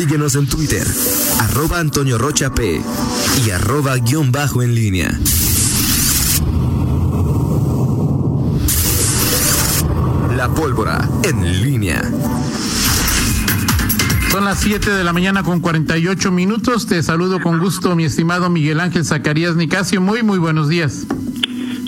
[0.00, 0.86] Síguenos en Twitter,
[1.40, 2.80] arroba Antonio Rocha P
[3.44, 5.10] y arroba guion bajo en línea.
[10.34, 12.00] La pólvora en línea.
[14.32, 16.86] Son las 7 de la mañana con 48 minutos.
[16.86, 20.00] Te saludo con gusto, mi estimado Miguel Ángel Zacarías Nicasio.
[20.00, 21.06] Muy, muy buenos días.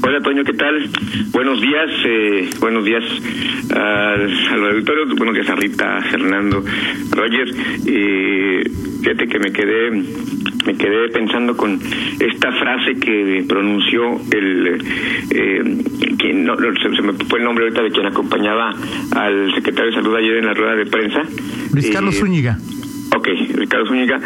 [0.04, 0.90] Hola, Toño, ¿qué tal?
[1.30, 3.04] Buenos días, eh, buenos días
[3.70, 6.64] al, auditorio, buenos días a Rita, Fernando,
[7.10, 7.48] Roger.
[7.86, 8.64] Eh,
[9.00, 9.90] fíjate que me quedé
[10.66, 11.78] me quedé pensando con
[12.20, 14.82] esta frase que pronunció el
[15.30, 15.62] eh,
[16.18, 18.70] quien no, se, me fue el nombre ahorita de quien acompañaba
[19.14, 21.22] al secretario de salud ayer en la rueda de prensa
[21.72, 22.58] Luis Carlos eh, Zúñiga
[23.14, 24.18] Ok, Ricardo Zúñiga,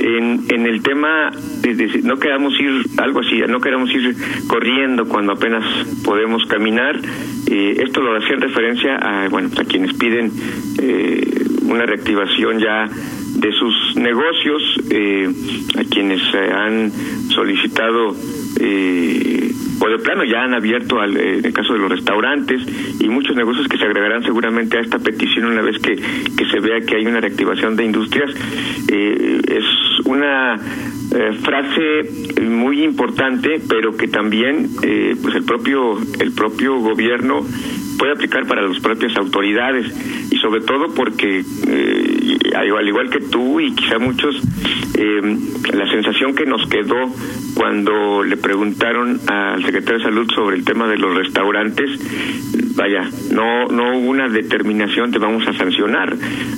[0.00, 4.16] en, en el tema, de, no queramos ir, algo así, no queremos ir
[4.48, 5.64] corriendo cuando apenas
[6.04, 7.00] podemos caminar.
[7.48, 10.32] Eh, esto lo hacía en referencia a, bueno, a quienes piden
[10.80, 12.88] eh, una reactivación ya
[13.36, 15.30] de sus negocios, eh,
[15.78, 16.90] a quienes han
[17.28, 18.16] solicitado
[18.60, 19.52] eh,
[19.84, 22.62] o de plano ya han abierto al, eh, en el caso de los restaurantes
[23.00, 26.60] y muchos negocios que se agregarán seguramente a esta petición una vez que, que se
[26.60, 28.30] vea que hay una reactivación de industrias.
[28.88, 29.64] Eh, es
[30.06, 34.68] una eh, frase muy importante, pero que también
[35.22, 37.44] pues el propio el propio gobierno
[37.98, 39.86] puede aplicar para las propias autoridades
[40.30, 41.42] y sobre todo porque
[42.54, 44.40] al igual que tú y quizá muchos
[45.72, 47.10] la sensación que nos quedó
[47.54, 51.90] cuando le preguntaron al secretario de Salud sobre el tema de los restaurantes,
[52.76, 56.16] vaya, no, no hubo una determinación de vamos a sancionar,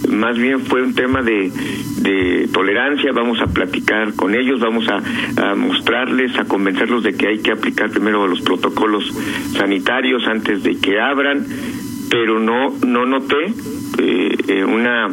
[0.08, 1.50] más bien fue un tema de,
[2.04, 7.38] de tolerancia, vamos a platicar con ellos, vamos a, mostrarles, a convencerlos de que hay
[7.38, 9.04] que aplicar primero los protocolos
[9.52, 11.46] sanitarios antes de que abran,
[12.10, 13.46] pero no, no noté
[13.98, 15.08] eh, eh, una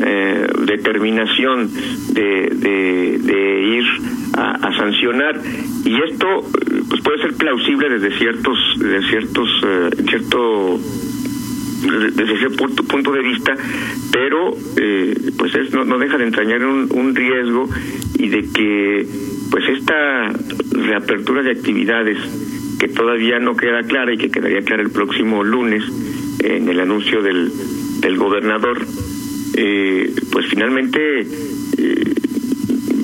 [0.00, 1.70] eh, determinación
[2.12, 3.84] de, de, de ir
[4.34, 5.40] a, sancionar.
[5.84, 6.26] Y esto
[6.88, 10.78] pues puede ser plausible desde ciertos desde ciertos eh, cierto
[12.14, 13.54] desde ese punto, punto de vista,
[14.10, 17.68] pero eh, pues es, no, no deja de entrañar un, un riesgo
[18.18, 19.06] y de que
[19.50, 20.32] pues esta
[20.72, 22.18] reapertura de actividades
[22.78, 25.84] que todavía no queda clara y que quedaría clara el próximo lunes
[26.40, 27.50] en el anuncio del,
[28.00, 28.84] del gobernador,
[29.56, 32.14] eh, pues finalmente eh,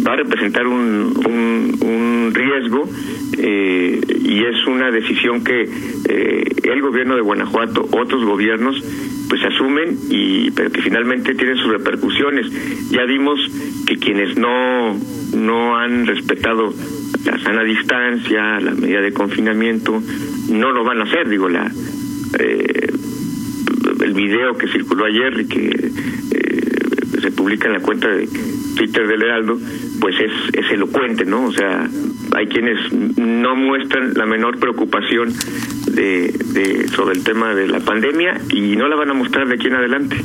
[0.07, 2.89] va a representar un, un, riesgo
[3.39, 5.63] eh, y es una decisión que
[6.09, 8.83] eh, el gobierno de Guanajuato, otros gobiernos,
[9.29, 12.47] pues asumen y pero que finalmente tienen sus repercusiones.
[12.91, 13.41] Ya vimos
[13.87, 14.97] que quienes no
[15.37, 16.73] no han respetado
[17.25, 20.01] la sana distancia, la medida de confinamiento,
[20.51, 21.29] no lo van a hacer.
[21.29, 21.71] Digo la
[24.01, 25.91] el video que circuló ayer y que
[27.21, 28.29] se publica en la cuenta de
[28.77, 29.59] Twitter del Heraldo,
[30.01, 31.47] pues es, es elocuente, ¿no?
[31.47, 31.89] O sea,
[32.37, 35.33] hay quienes no muestran la menor preocupación
[35.87, 39.55] de, de, sobre el tema de la pandemia y no la van a mostrar de
[39.55, 40.17] aquí en adelante.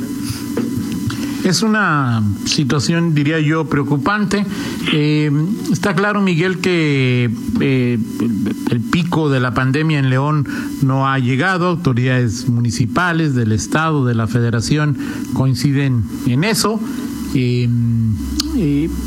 [1.46, 4.44] Es una situación, diría yo, preocupante.
[4.92, 5.30] Eh,
[5.70, 7.30] está claro, Miguel, que
[7.60, 7.98] eh,
[8.68, 10.44] el pico de la pandemia en León
[10.82, 11.68] no ha llegado.
[11.68, 14.98] Autoridades municipales del Estado, de la Federación,
[15.34, 16.80] coinciden en eso.
[17.32, 17.68] Eh,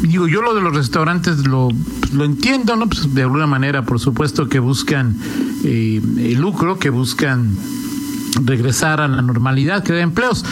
[0.03, 1.67] digo, yo lo de los restaurantes lo,
[2.13, 2.87] lo entiendo, ¿no?
[2.87, 5.17] Pues de alguna manera, por supuesto, que buscan
[5.65, 7.53] el lucro, que buscan
[8.45, 10.45] regresar a la normalidad, crear empleos.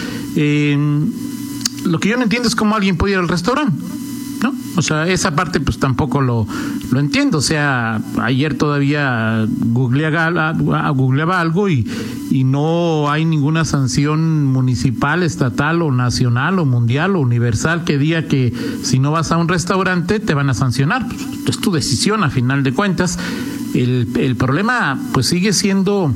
[1.85, 3.83] Lo que yo no entiendo es cómo alguien puede ir al restaurante.
[4.43, 4.53] ¿no?
[4.75, 6.47] O sea, esa parte pues tampoco lo,
[6.91, 7.39] lo entiendo.
[7.39, 11.88] O sea, ayer todavía googleaba, googleaba algo y,
[12.29, 18.23] y no hay ninguna sanción municipal, estatal o nacional o mundial o universal que diga
[18.23, 21.05] que si no vas a un restaurante te van a sancionar.
[21.47, 23.17] Es tu decisión a final de cuentas.
[23.73, 26.13] El, el problema pues sigue siendo...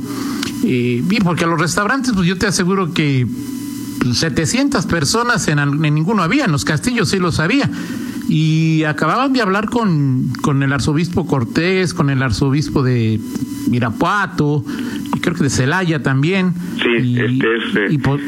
[0.64, 3.28] Eh, porque a los restaurantes pues yo te aseguro que
[4.14, 7.70] 700 personas en, en ninguno había, en los castillos sí los había.
[8.28, 13.20] Y acababan de hablar con, con el arzobispo Cortés, con el arzobispo de
[13.70, 14.64] Mirapuato,
[15.16, 16.54] y creo que de Celaya también.
[16.82, 18.22] Sí, y, este y, pues,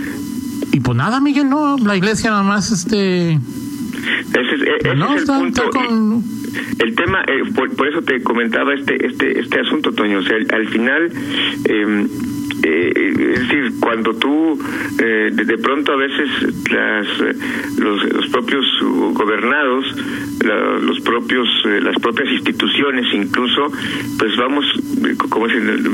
[0.74, 3.34] y, pues, nada, Miguel, no, la iglesia nada más, este...
[3.34, 6.24] Ese, es, no, está, el con...
[6.80, 10.20] El tema, eh, por, eso te comentaba este este este asunto, Toño.
[10.20, 11.12] O sea, al final,
[11.66, 12.08] eh,
[12.64, 14.60] eh, es decir, cuando tú
[15.00, 16.30] eh, de, pronto a veces
[16.72, 17.08] las,
[17.80, 18.66] los, los propios
[19.14, 19.86] gobernados,
[20.82, 23.72] los propios las propias instituciones incluso,
[24.20, 24.66] pues vamos
[25.30, 25.48] como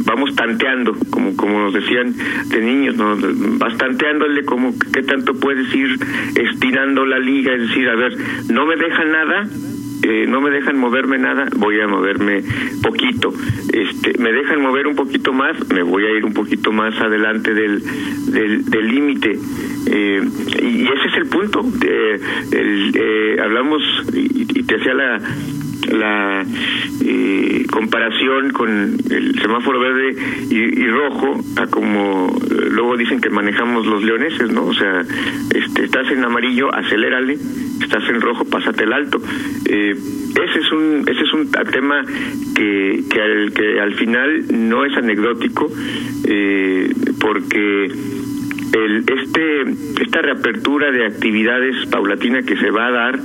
[0.05, 2.15] vamos tanteando, como como nos decían
[2.47, 3.15] de niños, ¿no?
[3.59, 5.97] vas tanteándole como qué tanto puedes ir
[6.35, 8.15] estirando la liga, es decir, a ver,
[8.49, 9.47] no me deja nada,
[10.03, 12.43] eh, no me dejan moverme nada, voy a moverme
[12.81, 13.33] poquito.
[13.73, 17.53] Este, me dejan mover un poquito más, me voy a ir un poquito más adelante
[17.53, 17.81] del
[18.31, 19.37] del límite.
[19.91, 20.21] Eh,
[20.61, 21.65] y ese es el punto.
[21.85, 23.81] Eh, hablamos
[24.13, 25.19] y, te hacía la
[25.87, 26.43] la
[27.05, 30.15] eh, comparación con el semáforo verde
[30.49, 32.35] y, rojo a como
[32.71, 34.65] luego dicen que manejamos los leoneses, ¿no?
[34.65, 35.01] O sea,
[35.53, 37.37] este, estás en amarillo, acelérale,
[37.81, 39.21] estás en rojo, pásate el alto.
[39.65, 39.95] Eh,
[40.43, 42.03] ese es un ese es un tema
[42.55, 45.69] que que al que al final no es anecdótico
[46.25, 49.63] eh, porque el, este
[50.01, 53.19] esta reapertura de actividades paulatina que se va a dar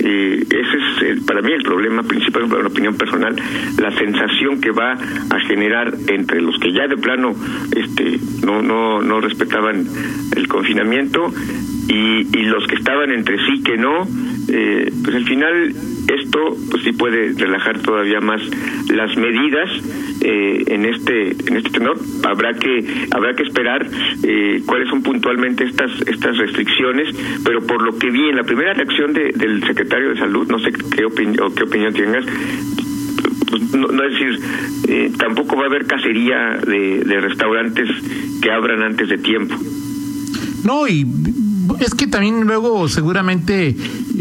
[0.00, 3.34] eh, ese es para mí el problema principal, en opinión personal,
[3.78, 7.34] la sensación que va a generar entre los que ya de plano
[7.74, 9.86] este, no, no, no respetaban
[10.36, 11.32] el confinamiento
[11.88, 14.06] y, y los que estaban entre sí que no,
[14.48, 15.74] eh, pues al final
[16.08, 18.40] esto pues sí puede relajar todavía más
[18.90, 19.70] las medidas
[20.20, 23.86] eh, en este en este tenor habrá que habrá que esperar
[24.22, 27.14] eh, cuáles son puntualmente estas estas restricciones
[27.44, 30.72] pero por lo que vi en la primera reacción del secretario de salud no sé
[30.72, 32.24] qué opinión qué opinión tengas
[33.54, 34.40] pues, no, es decir,
[34.88, 37.88] eh, tampoco va a haber cacería de, de restaurantes
[38.42, 39.54] que abran antes de tiempo.
[40.64, 41.06] No, y
[41.80, 43.76] es que también luego seguramente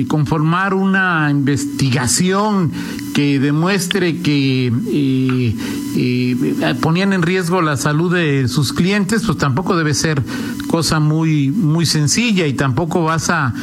[0.07, 2.72] conformar una investigación
[3.13, 5.56] que demuestre que eh,
[5.95, 10.24] eh, ponían en riesgo la salud de sus clientes, pues tampoco debe ser
[10.68, 13.54] cosa muy muy sencilla y tampoco vas a,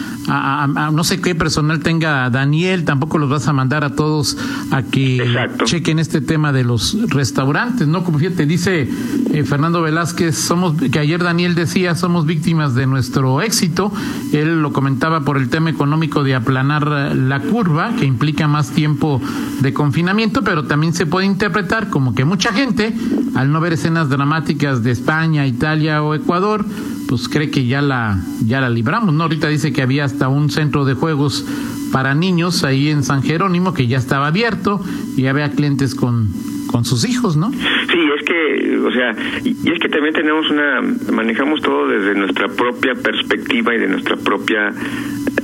[0.92, 4.36] no sé qué personal tenga Daniel, tampoco los vas a mandar a todos
[4.70, 5.20] a que
[5.64, 8.04] chequen este tema de los restaurantes, ¿no?
[8.04, 8.88] Como fíjate, dice
[9.32, 13.92] eh, Fernando Velázquez, somos que ayer Daniel decía, somos víctimas de nuestro éxito,
[14.32, 19.20] él lo comentaba por el tema económico de aplanar la curva, que implica más tiempo
[19.60, 22.92] de confinamiento, pero también se puede interpretar como que mucha gente,
[23.34, 26.66] al no ver escenas dramáticas de España, Italia o Ecuador,
[27.08, 29.22] pues cree que ya la, ya la libramos, ¿no?
[29.22, 31.46] Ahorita dice que había hasta un centro de juegos
[31.90, 34.84] para niños ahí en San Jerónimo que ya estaba abierto
[35.16, 36.28] y había clientes con,
[36.70, 37.52] con sus hijos, ¿no?
[37.52, 42.48] Sí, es que, o sea, y es que también tenemos una, manejamos todo desde nuestra
[42.48, 44.74] propia perspectiva y de nuestra propia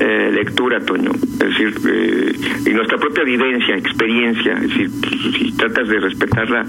[0.01, 1.11] eh, lectura, Toño.
[1.13, 2.33] Es decir, eh,
[2.67, 4.55] y nuestra propia vivencia, experiencia.
[4.55, 4.91] Es decir,
[5.39, 6.67] si tratas de respetar la,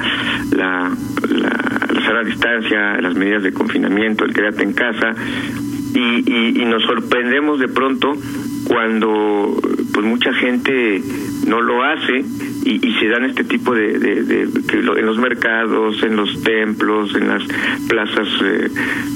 [0.56, 0.92] la,
[1.30, 5.14] la, la distancia, las medidas de confinamiento, el quédate en casa,
[5.94, 8.14] y, y, nos sorprendemos de pronto
[8.68, 9.60] cuando
[9.98, 11.02] pues mucha gente
[11.48, 12.24] no lo hace
[12.64, 17.42] y, se dan este tipo de, de, en los mercados, en los templos, en las
[17.88, 18.70] plazas eh,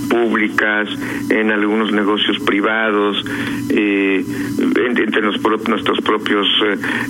[0.09, 0.89] públicas,
[1.29, 3.23] en algunos negocios privados,
[3.69, 4.25] eh,
[4.57, 6.47] entre nuestros propios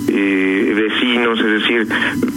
[0.08, 0.61] eh,
[1.22, 1.86] vecinos, es decir,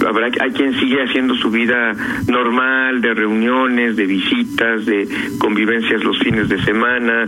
[0.06, 1.94] habrá hay quien sigue haciendo su vida
[2.28, 7.26] normal de reuniones, de visitas, de convivencias los fines de semana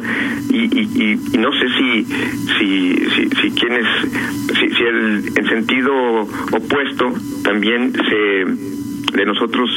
[0.50, 2.06] y, y, no sé si
[2.58, 3.86] si si, si quienes
[4.60, 5.94] si, si el en sentido
[6.52, 7.14] opuesto
[7.44, 8.87] también se
[9.18, 9.70] de nosotros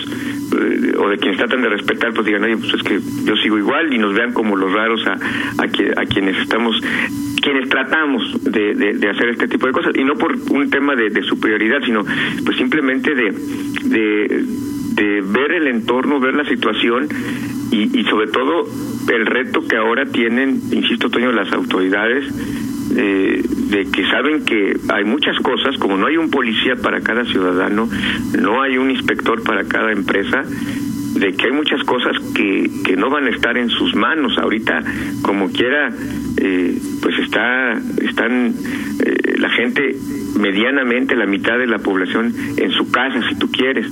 [0.53, 3.59] eh, o de quienes tratan de respetar, pues digan, oye, pues es que yo sigo
[3.59, 6.81] igual y nos vean como los raros a, a, a quienes estamos,
[7.43, 9.97] quienes tratamos de, de, hacer este tipo de cosas.
[9.97, 12.05] Y no por un tema de, de superioridad, sino
[12.45, 13.33] pues simplemente de,
[13.85, 14.45] de,
[14.95, 17.09] de ver el entorno, ver la situación
[17.73, 18.69] y, y sobre todo
[19.13, 22.25] el reto que ahora tienen, insisto, Toño, las autoridades
[22.97, 27.25] eh, de que saben que hay muchas cosas, como no hay un policía para cada
[27.25, 27.89] ciudadano,
[28.39, 30.43] no hay un inspector para cada empresa,
[31.15, 34.81] de que hay muchas cosas que, que no van a estar en sus manos ahorita
[35.23, 35.93] como quiera
[36.37, 38.55] eh, pues está están
[39.05, 39.97] eh, la gente
[40.39, 43.87] medianamente la mitad de la población en su casa si tú quieres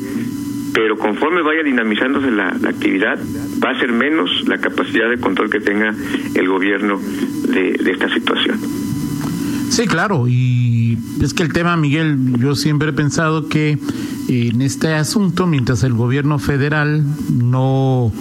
[0.79, 3.19] pero conforme vaya dinamizándose la, actividad,
[3.65, 5.93] va a ser menos la capacidad de control que tenga
[6.37, 7.01] el gobierno
[7.49, 8.61] de, esta situación.
[9.79, 13.79] Sí, claro, y es que el tema, Miguel, yo siempre he pensado que
[14.27, 18.13] en este asunto, mientras el gobierno federal no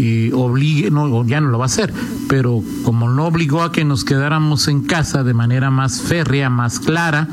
[0.00, 1.92] eh, obligue, no, ya no lo va a hacer,
[2.30, 6.80] pero como no obligó a que nos quedáramos en casa de manera más férrea, más
[6.80, 7.28] clara,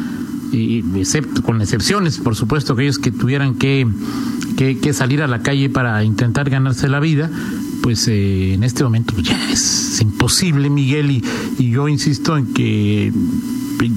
[0.52, 3.88] y excepto, con excepciones, por supuesto, aquellos que tuvieran que,
[4.58, 7.32] que, salir a la calle para intentar ganarse la vida,
[7.82, 11.24] pues eh, en este momento ya es imposible, Miguel, y,
[11.58, 13.14] y yo insisto en que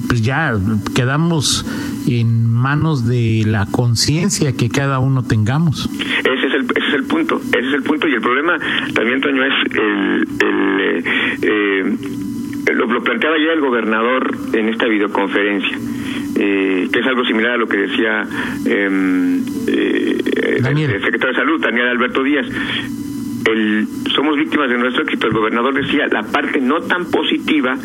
[0.07, 0.53] pues ya
[0.95, 1.65] quedamos
[2.07, 5.89] en manos de la conciencia que cada uno tengamos.
[6.19, 8.07] Ese es, el, ese es el punto, ese es el punto.
[8.07, 8.57] Y el problema
[8.93, 10.27] también, Toño, es el...
[10.39, 11.03] el
[11.41, 11.97] eh,
[12.73, 15.77] lo, lo, planteaba ya el gobernador en esta videoconferencia,
[16.37, 18.23] eh, que es algo similar a lo que decía
[18.65, 20.23] em, eh,
[20.65, 22.47] el secretario de Salud, Daniel Alberto Díaz.
[23.45, 25.27] El, somos víctimas de nuestro éxito.
[25.27, 27.75] El gobernador decía, la parte no tan positiva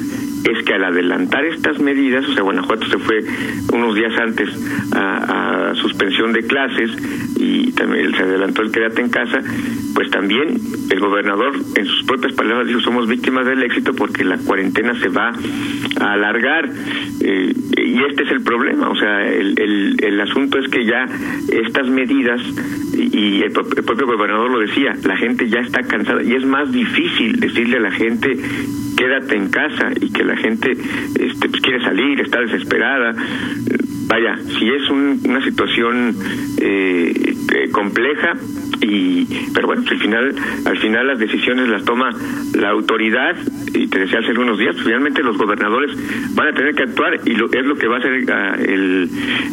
[0.45, 3.25] es que al adelantar estas medidas, o sea, Guanajuato se fue
[3.73, 4.49] unos días antes
[4.95, 6.91] a, suspensión de clases
[7.37, 9.41] y también se adelantó el quédate en casa,
[9.95, 10.57] pues también
[10.91, 15.09] el gobernador en sus propias palabras dijo, somos víctimas del éxito porque la cuarentena se
[15.09, 15.33] va
[16.01, 16.71] a alargar.
[17.21, 21.07] Eh, y este es el problema, o sea, el, el, el asunto es que ya
[21.51, 22.41] estas medidas,
[22.95, 27.41] y el propio gobernador lo decía, la gente ya está cansada y es más difícil
[27.41, 28.37] decirle a la gente
[28.97, 33.15] quédate en casa y que la gente este, pues, quiere salir, está desesperada.
[34.09, 36.17] Vaya, si es una situación
[36.61, 38.35] eh, eh, compleja,
[38.81, 42.11] y pero bueno al final al final las decisiones las toma
[42.55, 43.37] la autoridad
[43.75, 45.97] y te decía hace unos días finalmente los gobernadores
[46.35, 49.09] van a tener que actuar y lo, es lo que va a hacer ah, el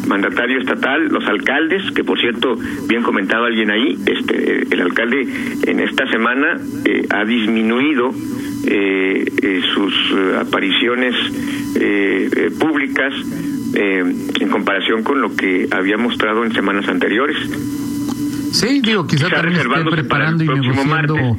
[0.06, 2.56] mandatario estatal los alcaldes que por cierto
[2.88, 5.26] bien comentado alguien ahí este el alcalde
[5.66, 8.12] en esta semana eh, ha disminuido
[8.68, 11.14] eh, eh, sus eh, apariciones
[12.58, 13.12] públicas
[13.74, 17.36] en comparación con lo que había mostrado en semanas anteriores.
[18.56, 21.36] Sí, digo, quizá también esté preparando y negociando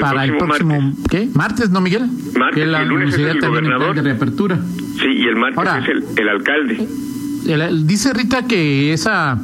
[0.00, 1.04] para el próximo, martes.
[1.10, 1.28] ¿qué?
[1.34, 2.08] ¿Martes, no, Miguel?
[2.36, 3.94] Martes, que la el lunes es el gobernador.
[3.94, 4.58] De reapertura.
[4.98, 6.88] Sí, y el martes es el, el alcalde.
[7.84, 9.38] dice Rita que esa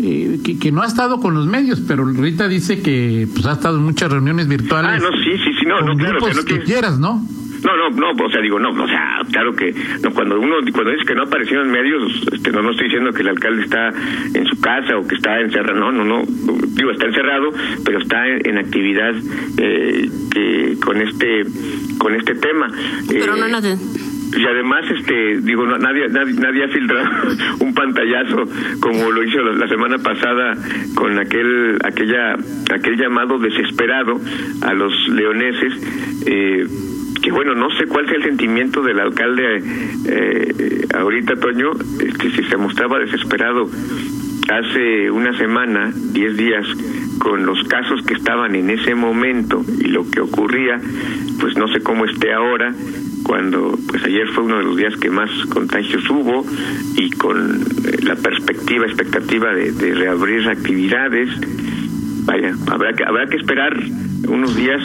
[0.00, 3.78] eh, que, no ha estado con los medios, pero Rita dice que pues ha estado
[3.78, 5.02] en muchas reuniones virtuales.
[5.02, 7.26] Ah, no, sí, sí, sí, no, no, claro, que, no que quieras, ¿no?
[7.64, 10.90] No, no, no, o sea, digo, no, o sea, claro que no, cuando uno cuando
[10.92, 13.88] dice que no apareció en medios, este, no, no estoy diciendo que el alcalde está
[13.88, 16.22] en su casa o que está encerrado, no, no, no,
[16.68, 17.50] digo, está encerrado,
[17.84, 19.14] pero está en, actividad
[19.58, 21.44] eh, que, con este
[21.98, 22.68] con este tema.
[23.08, 23.60] Pero no, no,
[24.36, 27.08] y además este digo nadie, nadie, ha filtrado
[27.60, 28.44] un pantallazo
[28.80, 30.56] como lo hizo la, semana pasada
[30.94, 32.34] con aquel aquella
[32.74, 34.20] aquel llamado desesperado
[34.62, 35.74] a los leoneses
[36.26, 36.66] eh,
[37.24, 39.62] que bueno no sé cuál sea el sentimiento del alcalde
[40.06, 43.66] eh, ahorita Toño este si se mostraba desesperado
[44.50, 46.66] hace una semana diez días
[47.18, 50.78] con los casos que estaban en ese momento y lo que ocurría
[51.40, 52.74] pues no sé cómo esté ahora
[53.24, 56.44] cuando pues ayer fue uno de los días que más contagios hubo
[56.94, 61.30] y con eh, la perspectiva, expectativa de, reabrir actividades,
[62.26, 63.82] vaya, habrá que habrá que esperar
[64.28, 64.82] unos días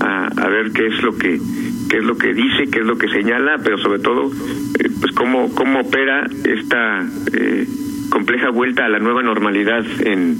[0.00, 1.40] a, a, ver qué es lo que
[1.88, 4.30] qué es lo que dice, qué es lo que señala, pero sobre todo
[4.78, 7.66] eh, pues cómo cómo opera esta eh,
[8.10, 10.38] compleja vuelta a la nueva normalidad en,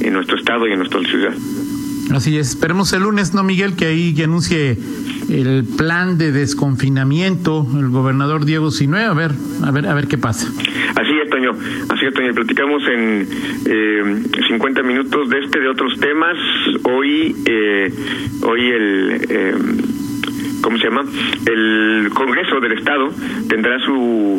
[0.00, 1.34] en nuestro estado y en nuestra ciudad.
[2.12, 3.76] Así es, esperemos el lunes, ¿no, Miguel?
[3.76, 4.78] Que ahí que anuncie
[5.28, 10.16] el plan de desconfinamiento el gobernador Diego Sinue, a ver, a ver, a ver qué
[10.16, 10.48] pasa.
[10.48, 11.52] Así es, Toño,
[11.90, 12.32] así es, Toño.
[12.32, 13.28] Platicamos en
[13.66, 16.36] eh, 50 minutos de este, de otros temas.
[16.84, 17.92] Hoy, eh,
[18.42, 19.26] hoy el...
[19.28, 19.54] Eh,
[20.68, 21.04] ¿cómo se llama?
[21.46, 23.08] El Congreso del Estado
[23.48, 24.38] tendrá su,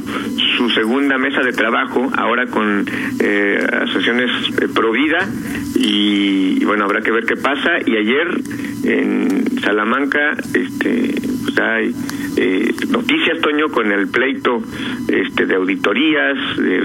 [0.57, 2.86] su segunda mesa de trabajo, ahora con
[3.19, 4.29] eh, asociaciones
[4.62, 5.27] eh, pro vida,
[5.74, 7.79] y, bueno, habrá que ver qué pasa.
[7.83, 8.27] Y ayer
[8.83, 11.95] en Salamanca, este, pues hay
[12.38, 14.62] eh, noticias, Toño, con el pleito
[15.07, 16.38] este, de auditorías,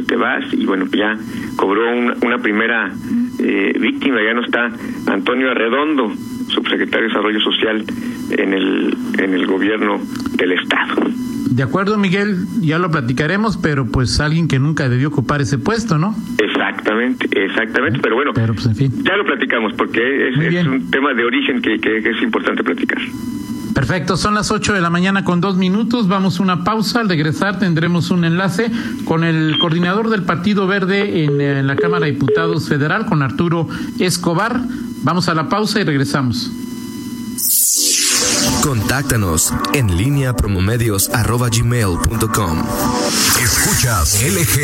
[0.06, 1.18] te vas, y bueno, ya
[1.56, 2.90] cobró una, primera
[3.38, 4.72] eh, víctima, ya no está
[5.06, 6.14] Antonio Arredondo,
[6.48, 7.84] subsecretario de Desarrollo Social
[8.30, 10.00] en el, en el gobierno
[10.36, 11.04] del Estado.
[11.54, 15.98] De acuerdo, Miguel, ya lo platicaremos, pero pues alguien que nunca debió ocupar ese puesto,
[15.98, 16.16] ¿no?
[16.38, 18.92] Exactamente, exactamente, pero bueno, pero, pues, en fin.
[19.04, 22.98] ya lo platicamos porque es, un tema de origen que, que, es importante platicar.
[23.72, 26.08] Perfecto, son las 8 de la mañana con dos minutos.
[26.08, 27.00] Vamos a una pausa.
[27.00, 28.72] Al regresar tendremos un enlace
[29.04, 33.68] con el coordinador del Partido Verde en, en la Cámara de Diputados Federal, con Arturo
[34.00, 34.60] Escobar.
[35.04, 36.50] Vamos a la pausa y regresamos.
[38.64, 42.64] Contáctanos en línea promomedios.com.
[43.42, 44.62] Escuchas LG.